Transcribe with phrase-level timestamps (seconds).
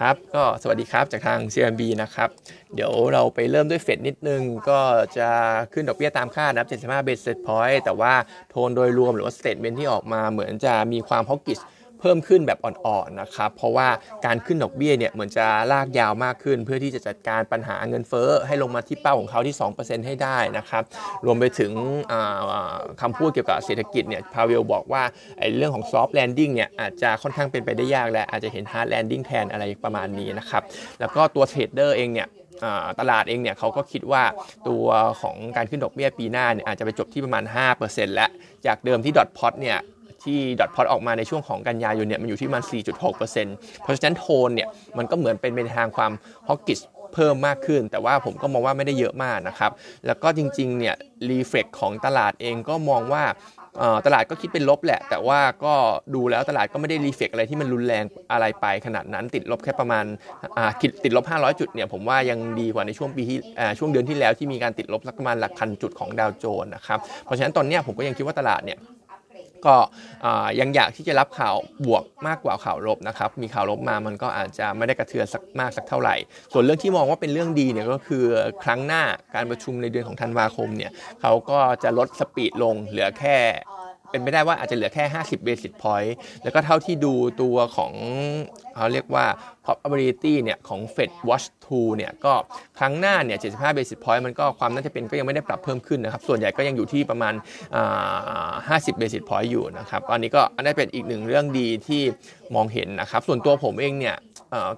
[0.00, 2.28] ครับก็สวัสดีครับจากทาง CMB นะครับ
[2.74, 4.80] เดี๋ยวเราไปเริ่มด้วยเฟดนิดนึง ก็
[5.18, 5.28] จะ
[5.72, 8.14] ขึ้นดอกเบี้ยตามคาดนะครับ75 basis point แต่ว่า
[8.50, 11.58] โทนโดยรวมหรือว่า statement ที่ออกมาเหมือนจะมีความ hawkish
[12.00, 13.88] เพิ่มขึ้นแบบอ่อนๆนะครับเพราะว่า
[14.26, 20.82] การขึ้นดอกเบี้ยเนี่ยเหมือนจะลากยาวมากขึ้น เพื่อที่จะจัดการปัญหาเงินเฟ้อให้ลงมาที่เป้าของเขาที่ 2%ให้ได้นะครับ
[21.24, 21.72] รวมไปถึง
[23.00, 25.02] คำพูดเกี่ยวกับเศรษฐกิจเนี่ยพาวเวลล์บอกว่า
[25.38, 30.62] ไอ้เรื่องของ soft landing เนี่ยอาจจะค่อนข้างเป็นไปได้ยากและอาจจะเห็น hard landing แทนอะไรประมาณนี้นะครับ
[31.00, 32.28] แล้วก็ตัว trader เองเนี่ย
[33.00, 34.22] ตลาดเองเนี่ยเขาก็คิดว่า
[34.68, 34.86] ตัว
[35.20, 37.44] ของการขึ้นดอกเบี้ยปีหน้าเนี่ยอาจจะไปจบที่ประมาณ
[37.78, 38.26] 5%และ
[38.66, 39.78] จากเดิมที่ dot plot เนี่ย
[40.24, 44.68] ที่ dot plot ออกมาในช่วงของกันยายนเนี่ยมันอยู่ที่มัน 4.6%เพราะฉะนั้นโทนเนี่ย
[44.98, 46.12] มันก็เหมือนเป็นในทางความ
[46.48, 46.80] hawkish
[47.14, 49.70] เพิ่มมากขึ้น แต่ว่าผมก็มองว่าไม่ได้เยอะมากนะครับ
[50.06, 50.94] แล้วก็จริงๆเนี่ย
[51.28, 53.24] รีเฟกของตลาดเองก็มองว่า
[54.06, 55.74] ตลาดก็คิดเป็นลบแหละ แต่ว่าก็
[56.14, 60.04] ดูแล้วตลาดก็ไม่ได้รีเฟกอะไรที่มันรุนแรงอะไรไปขนาดนั้นติดลบแค่ประมาณ
[60.80, 63.38] คิดติดลบ 500 จุดเนี่ยผมว่ายังดีกว่าในช่วงปีที่
[63.78, 68.78] ช่วงเดือนที่แล้วที่มีการติดลบสักประมาณหลักพันจุดของดาวโจนส์นะครับเพราะฉะนั้นตอนนี้ผมก็ยังคิดว่าตลาดเนี่ย
[69.66, 69.76] ก็
[70.60, 71.56] ยังอยากที่จะรับข่าว
[71.86, 76.16] บวกมากกว่าข่าวลบนะครับ มีข่าวลบมามันก็อาจจะไม่ได้กระเทือนสักมากสักเท่าไหร่
[76.52, 78.24] ส่วนเรื่องที่มองว่าเป็นเรื่องดีเนี่ยก็คือ
[78.64, 79.02] ครั้งหน้า
[79.34, 83.36] การประชุมในเดือนของธันวาคมเนี่ยเขาก็จะลดสปีดลงเหลือแค่
[84.10, 86.10] เป็นไปได้ว่าอาจจะเหลือแค่ 50 basis point
[86.42, 87.92] แล้วก็เท่าที่ดูตัวของ
[88.74, 89.26] เขาเรียกว่า
[89.64, 92.32] probability เนี่ยของ Fed Watch 2เนี่ยก็
[92.78, 97.34] ครั้งหน้าเนี่ย 75 basis point มันก็ความน่าจะเป็นก็ยังไม่ได้ปรับเพิ่มขึ้นนะครับ ส่วนใหญ่ก็ยังอยู่ที่ประมาณ
[98.58, 102.02] 50 basis point อยู่นะครับอันนี้ก็อันนี้เป็นอีกหนึ่งเรื่องดีที่
[102.54, 104.16] มองเห็นนะครับ ส่วนตัวผมเองเนี่ย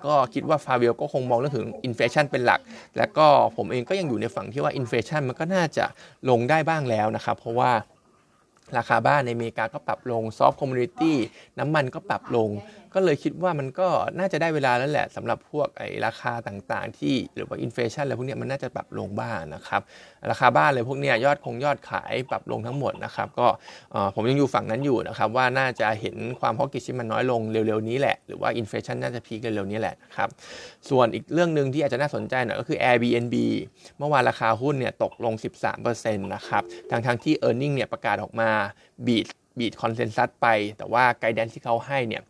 [0.07, 2.61] ก็คิดว่าพาวเวลล์ก็คงมองเรื่องถึง inflation เป็นหลัก
[2.99, 5.85] แล้วก็ผมเองก็ยังอยู่ในฝั่งที่ว่า inflation มันก็น่าจะ
[6.31, 7.73] ลงได้บ้างแล้วนะครับ เพราะว่า
[8.77, 11.17] ราคาบ้านในอเมริกาก็ปรับลง soft commodity
[11.59, 12.49] น้ำมันก็ปรับลง
[12.95, 13.89] ก็เลยคิดว่ามันก็
[14.19, 19.81] น่าจะได้เวลาแล้วแหละสำหรับพวกไอ้ราคาต่างๆ ที่หรือว่า inflation อะไรพวกนี้มันน่าจะปรับลงบ้างนะครับ
[20.31, 23.47] ราคาบ้านเลยพวกนี้ยอดคงยอดขายปรับลงทั้งหมดนะครับก็
[24.15, 30.29] ผมยังอยู่ฝั่งนั้นอยู่นะครับว่าน่าจะเห็นความ hawkish ที่มันน้อยลงเร็วๆนี้แหละหรือว่า inflation น่าจะ peak เร็วๆนี้แหละครับ
[30.91, 33.37] ส่วนอีกเรื่องหนึ่งที่อาจจะน่าสนใจหน่อยก็คือ Airbnb
[33.99, 35.35] เมื่อวานราคาหุ้นเนี่ยตกลง
[35.85, 38.51] 13%นะครับทางทางที่ e a r n i n g เนี่ยประกาศออกมา
[39.07, 39.27] beat
[39.59, 40.47] beat consensus ไป
[40.79, 42.23] แต่ว่า guidance ที่เขาให้เนี่ย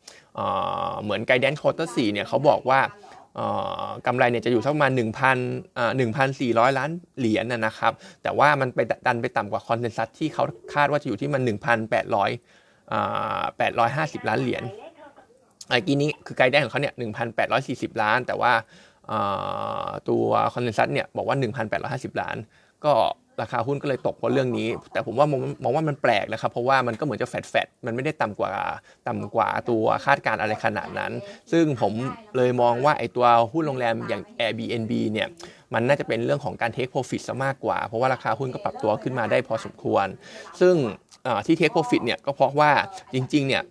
[1.02, 2.80] เหมือน guidance quarter สี่เนี่ยเขาบอกว่า
[4.06, 7.92] กำไรเนี่ยจะอยู่สักประมาณ1,000 1,400 ล้านเหรียญนะครับ
[8.22, 10.44] แต่ว่ามันไปดันไปต่ำกว่าคอนเซนแซสที่เขา
[10.74, 11.50] คาดว่าจะอยู่ที่มัน1,800
[14.20, 14.62] 850 ล้านเหรียญ
[15.68, 16.94] ไอ้กี้นี้คือไกด์แดนของเขาเนี่ย
[17.48, 18.52] 1,840 ล้าน แต่ว่า
[20.08, 21.36] ตัวคอนเซนแซสเนี่ยบอกว่า
[22.14, 22.36] 1,850 ล้าน
[22.84, 22.92] ก็
[23.42, 28.50] ราคาหุ้นก็เลยตกเพราะเรื่องนี้ แต่ผมว่ามองมองว่ามันแปลกนะครับเพราะว่ามันก็เหมือนจะแฟดแฟดมันไม่ได้ต่ำกว่า
[29.08, 31.12] ต่ำกว่าตัวคาดการอะไรขนาดนั้น
[31.52, 31.92] ซึ่งผม
[32.36, 35.28] เลยมองว่าไอตัวหุ้นโรงแรมอย่าง Airbnb เนี่ย
[35.74, 40.06] มันน่าจะเป็นเรื่องของการเทคโปรฟิตซะมากกว่า เพราะว่าราคาหุ้นก็ปรับตัวขึ้นมาได้พอสมควร
[40.60, 40.74] ซึ่ง
[41.46, 42.70] ที่เทคโปรฟิตเนี่ยก็เพราะว่า
[43.14, 43.62] จริงๆเนี่ย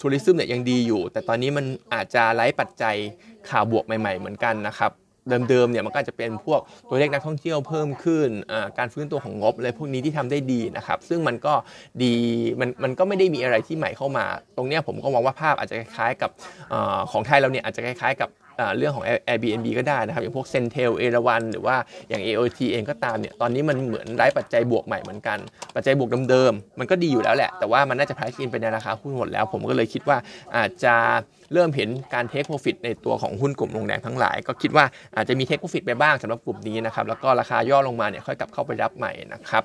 [0.00, 2.96] ทัวริซึมเนี่ยยังดีอยู่ แต่ตอนนี้มันอาจจะไร้ปัจจัย
[3.50, 4.90] ข่าวบวกใหม่ ๆ เหมือนกันนะครับ
[5.28, 8.28] เดิมๆเนี่ยมันก็จะเป็นพวกตัวเลขนักท่องเที่ยวเพิ่มขึ้น
[8.78, 11.54] การฟื้นตัวของงบอะไรพวกนี้ที่ทำได้ดีนะครับ ซึ่งมันก็
[12.02, 12.14] ดี
[12.60, 14.24] มันมันก็ไม่ได้มีอะไรที่ใหม่เข้ามา
[14.56, 16.30] ตรงนี้ผมก็มองว่าภาพอาจจะคล้ายๆกับ
[17.10, 18.28] ของไทยเราเนี่ยอาจจะคล้ายๆกับ
[18.76, 21.76] เรื่องของ Airbnb ก็ได้นะครับ อย่างพวก c e n t e l เอราวันหรือว่า
[22.08, 25.38] อย่าง AOT เองก็ตามเนี่ยตอนนี้มันเหมือนไร้ปัจจัยบวกใหม่เหมือนกัน
[25.74, 30.18] ปัจจัยบวกเดิมๆมันก็ดีอยู่แล้วแหละ แต่ว่ามันน่าจะ price in ไปในราคาหุ้นหมดแล้ว ผมก็เลยคิดว่า
[30.56, 30.94] อาจจะ
[31.52, 34.84] เริ่มเห็นการเทคโปรฟิตในตัวของหุ้นกลุ่มโรงแรมทั้งหลาย ก็คิดว่า
[35.16, 39.62] อาจจะมีเทคโปรฟิตไปบ้างสำหรับกลุ่มนี้นะครับแล้วก็ราคาย่อลงมาเนี่ยค่อยกลับเข้าไปรับใหม่นะครับ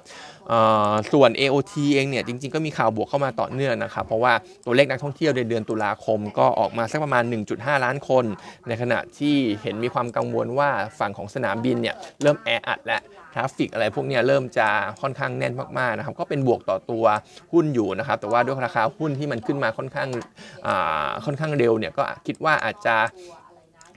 [1.13, 4.33] ส่วน AOT เองเนี่ยจริงๆก็มีข่าวบวกเข้ามาต่อเนื่องนะครับเพราะว่า
[4.65, 7.23] ตัวเลขนักท่องเที่ยวในเดือนตุลาคมก็ออกมาสักประมาณ
[7.53, 8.25] 1.5 ล้านคน
[8.67, 10.69] ในขณะที่เห็นมีความกังวลว่า
[10.99, 12.99] ฝั่งของสนามบินเนี่ยเริ่มแออัดและ
[13.33, 14.67] traffic อะไรพวกนี้เริ่มจะ
[15.01, 17.05] ค่อนข้างแน่นมากๆนะครับก็เป็นบวกต่อตัว
[17.53, 20.09] หุ้นอยู่นะครับแต่ว่าด้วยราคาหุ้นที่มันขึ้นมาค่อนข้าง
[21.25, 22.95] ค่อนข้างเร็วเนี่ยก็คิดว่าอาจจะ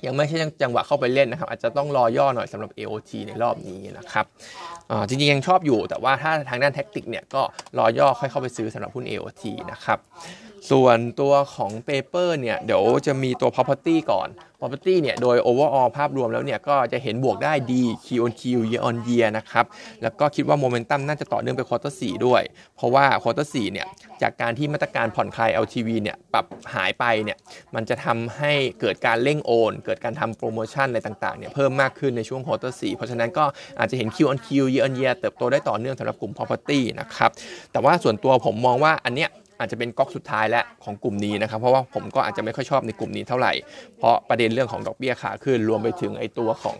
[0.06, 4.26] ยังไม่ใช่จังหวะเข้าไปเล่นนะครับ อาจจะต้องรอย่อหน่อยสำหรับ AOT ในรอบนี้นะครับ
[5.08, 7.42] จริงๆยังชอบอยู่ แต่ว่าถ้าทางด้าน tactic เนี่ยก็
[7.78, 9.42] รอย่อค่อยเข้าไปซื้อสำหรับหุ้น AOT
[9.72, 9.98] นะครับ
[10.70, 14.28] ส่วนตัวของ Paper เนี่ย เดี๋ยวจะมีตัว Property ก่อน
[14.62, 19.66] Property เนี่ยโดย overall ภาพรวมแล้วเนี่ยก็จะเห็นบวกได้ดี Q on Q year on year นะครับ
[20.02, 22.42] แล้วก็คิดว่าโมเมนตัมน่าจะต่อเนื่องไป quarter สี่ด้วย
[22.76, 23.86] เพราะว่า quarter สี่เนี่ย
[24.22, 27.36] จากการที่มาตรการผ่อนคลาย LTV เนี่ยปรับหายไปเนี่ย
[27.74, 33.44] มันจะทำให้เกิดการเร่งโอน เกิดการทำโปรโมชั่นอะไรต่างๆเนี่ยเพิ่มมากขึ้นในช่วง quarter สี่เพราะฉะนั้นก็
[33.78, 37.30] อาจจะเห็น Q on Q year on year เติบโตได้ต่อเนื่องสำหรับกลุ่ม property นะครับ
[37.72, 43.52] แต่ว่าส่วนตัวผมมองว่าอันเนี้ยอาจจะเป็นก๊อกสุดท้ายและของกลุ่มนี้นะครับ เพราะว่าผมก็อาจจะไม่ค่อยชอบในกลุ่มนี้เท่าไหร่
[43.98, 46.78] เพราะประเด็นเรื่องของดอกเบี้ยขาขึ้นรวมไปถึงไอตัวของ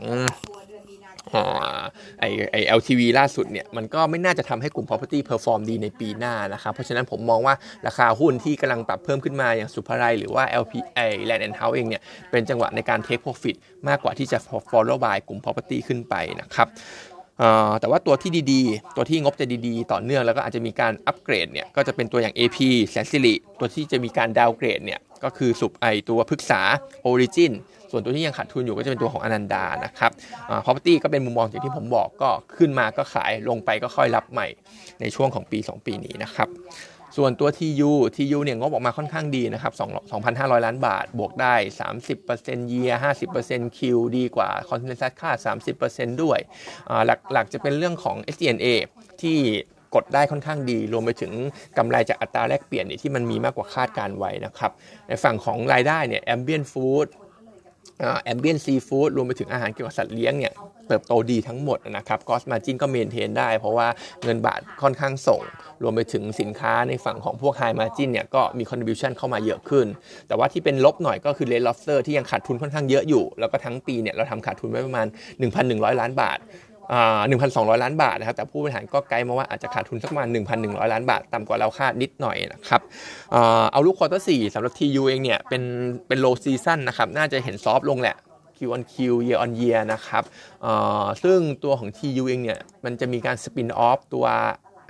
[2.21, 7.55] ไอไอ LTV ล่าสุดเนี่ยมันก็ไม่น่าจะทำให้กลุ่ม property perform ดีในปีหน้านะครับเพราะฉะนั้นผมมองว่า
[7.87, 10.99] ราคาหุ้นที่กำลังปรับเพิ่มขึ้นมาอย่างสุภาไรหรือว่า LP ไอ
[11.29, 13.57] Land and House เองเนี่ยเป็นจังหวะในการ take profit
[13.89, 14.39] มากกว่าที่จะ
[14.71, 16.69] follow by กลุ่ม property ขึ้นไปนะครับ
[17.81, 22.59] แต่ว่าตัวที่ดีๆ ตัวที่งบจะดีๆ ต่อเนื่องแล้วก็อาจจะมีการอัปเกรดเนี่ยก็จะเป็นตัวอย่าง AP
[22.91, 26.61] แสนสิริตัวที่จะมีการดาวเกรดเนี่ยก็คือสุบไอตัวพฤกษา
[27.11, 27.53] Origin
[27.93, 30.11] ส่วนตัวที่ยังขาดทุนอยู่ก็จะเป็นตัวของอนันดานะครับ
[30.65, 34.47] property ก็เป็นมุมมองอย่างที่ผมบอกก็ขึ้นมาก็ขายลงไปก็ค่อยรับใหม่
[35.01, 36.49] ในช่วงของปี 2 ปีนี้นะครับ
[37.17, 39.73] ส่วนตัว TU TU เนี่ยงบออกมาค่อนข้างดีนะครับ
[40.19, 41.55] 2,500 ล้านบาท บวกได้
[42.15, 42.95] 30% year
[43.37, 43.81] 50% Q
[44.17, 46.39] ดีกว่า consensus ค่า 30%ด้วย
[47.33, 48.67] หลักๆจะเป็นเรื่องของ SDNA
[49.23, 49.39] ที่
[49.95, 51.33] กดได้ค่อนข้างดี รวมไปถึง
[51.79, 54.73] กำไรจากอัตราแลกเปลี่ยนที่มันมีมากกว่าคาดการไว้นะครับ
[55.09, 57.07] ในฝั่งของรายได้เนี่ย ambient food
[58.23, 60.53] แอมเบียนซีฟู้ดรวมไปถึงอาหารเกี่ยวกับสัตว์เลี้ยงเนี่ย
[60.89, 63.89] เติบโตดีทั้งหมดนะครับกอสมาจินก็เมนเทนได้ เพราะว่า
[64.25, 65.43] เงินบาทค่อนข้างส่ง
[65.83, 69.87] รวมไปถึงสินค้าในฝั่งของพวก high margin เนี่ยก็มี contribution เข้ามาเยอะขึ้น
[70.29, 75.07] แต่ว่าที่เป็นลบหน่อยก็คือ Red Lobster ที่ยังขาดทุนค่อนข้างเยอะอยู่ แล้วก็ทั้งปีเนี่ยเราทำขาดทุนไว้ประมาณ
[75.53, 76.39] 1,100 ล้านบาท
[76.91, 80.29] 1,200 ล้านบาทนะครับ แต่ผู้บริหารก็ไกด์มาว่าอาจจะขาดทุนสักประมาณ
[80.61, 82.81] 1,100 ล้านบาท ต่ำกว่าเราคาดนิดหน่อยนะครับ
[83.73, 85.63] outlook quarter สี่สำหรับ TU เองเนี่ยเป็น
[86.09, 88.17] เป็นโลซีซั o นนะครับ น่าจะเห็น soft ลงแหละ
[88.57, 88.95] Q on Q
[89.27, 90.23] year on year นะครับ
[91.23, 94.27] ซึ่งตัวของ TU เองเนี่ยมันจะมีการสปินออฟตัว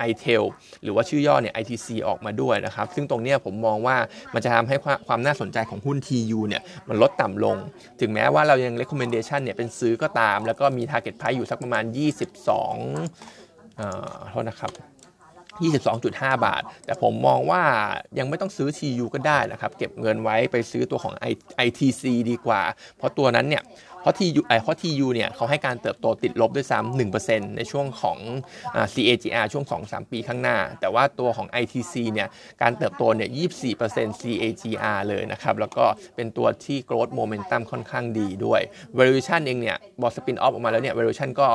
[0.09, 0.43] iTel
[0.83, 3.97] หรือว่าชื่อย่อเนี่ย ITC ออกมาด้วยนะครับ ซึ่งตรงนี้ผมมองว่า
[4.33, 4.75] มันจะทำให้
[5.07, 7.57] ความน่าสนใจของหุ้น TU เนี่ยมันลดต่ำลง
[7.99, 11.93] ถึงแม้ว่าเรายัง recommendation เนี่ยเป็นซื้อก็ตาม แล้วก็มี target price อยู่สักประมาณ 22
[14.31, 14.71] โทษนะครับ
[15.63, 17.63] 22.5 บาท แต่ผมมองว่า
[18.19, 21.13] ยังไม่ต้องซื้อ TU ก็ได้นะครับ เก็บเงินไว้ไปซื้อตัวของ
[21.65, 22.61] ITC ดีกว่า
[22.97, 23.63] เพราะตัวนั้นเนี่ย
[24.03, 28.17] เพราะ TU ไอเพราะ TU เนี่ยเขาให้การเติบโตติดลบด้วยซ้ำ1%ในช่วงของ
[28.93, 32.27] CAGR ช่วง2-3ปีข้างหน้า แต่ว่าตัวของ ITC เนี่ย
[32.61, 33.29] การเติบโตเนี่ย
[33.75, 35.85] 24% CAGR เลยนะครับ แล้วก็
[36.15, 38.61] เป็นตัวที่ growth momentum ค่อนข้างดีด้วย
[38.97, 41.47] valuation เองเนี่ยบอสปินออฟออกมาแล้วเนี่ย valuation ก็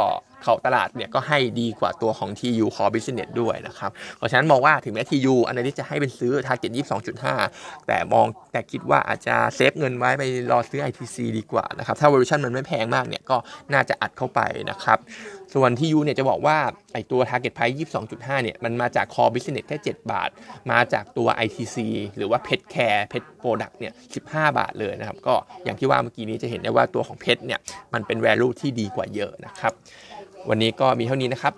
[0.45, 6.73] เขาตลาดเนี่ยก็ให้ดีกว่าตัวของ TU Core Business ด้วยนะครับ เพราะฉะนั้นมองว่าถึงแม้ TU อันนี้จะให้เป็นซื้อ target
[7.29, 10.23] 22.5 แต่มองแต่คิดว่าอาจจะเซฟเงินไว้ไป
[10.53, 13.37] รอซื้อ ITC ดีกว่านะครับ ถ้า valuation มันไม่แพงมากเนี่ยก็
[13.73, 14.41] น่าจะอัดเข้าไป
[14.71, 14.99] นะครับ
[15.55, 16.57] ส่วนที่ยูเนี่ยจะบอกว่า
[16.93, 17.77] ไอตัว target price
[18.09, 20.29] 22.5 เนี่ยมันมาจาก core business แค่ 7 บาท
[20.71, 21.77] มาจากตัว ITC
[22.17, 23.93] หรือว่า pet care pet product เนี่ย
[24.27, 27.61] 15 บาทเลยนะครับ ก็อย่างที่ว่าเมื่อกี้นี้จะเห็นได้ว่าตัวของ pet เนี่ย
[27.95, 29.73] มันเป็น value ที่ดีกว่าเยอะนะครับ
[30.49, 31.55] วันนี้ก็มีเท่านี้นะครับ